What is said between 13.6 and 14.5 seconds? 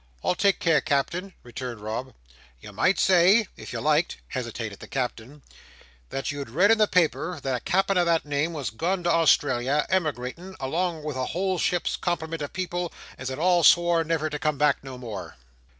swore never to